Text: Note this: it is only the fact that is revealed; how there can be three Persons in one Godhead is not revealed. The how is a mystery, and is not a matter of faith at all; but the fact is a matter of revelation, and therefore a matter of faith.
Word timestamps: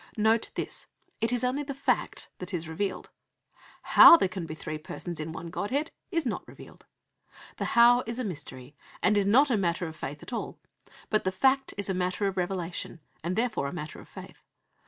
Note 0.17 0.49
this: 0.55 0.87
it 1.19 1.31
is 1.31 1.43
only 1.43 1.61
the 1.61 1.75
fact 1.75 2.31
that 2.39 2.55
is 2.55 2.67
revealed; 2.67 3.11
how 3.83 4.17
there 4.17 4.27
can 4.27 4.47
be 4.47 4.55
three 4.55 4.79
Persons 4.79 5.19
in 5.19 5.31
one 5.31 5.51
Godhead 5.51 5.91
is 6.09 6.25
not 6.25 6.41
revealed. 6.47 6.87
The 7.57 7.65
how 7.77 8.01
is 8.07 8.17
a 8.17 8.23
mystery, 8.23 8.75
and 9.03 9.15
is 9.15 9.27
not 9.27 9.51
a 9.51 9.57
matter 9.57 9.85
of 9.85 9.95
faith 9.95 10.23
at 10.23 10.33
all; 10.33 10.57
but 11.11 11.23
the 11.23 11.31
fact 11.31 11.75
is 11.77 11.87
a 11.87 11.93
matter 11.93 12.25
of 12.25 12.35
revelation, 12.35 12.99
and 13.23 13.35
therefore 13.35 13.67
a 13.67 13.71
matter 13.73 13.99
of 13.99 14.09
faith. 14.09 14.41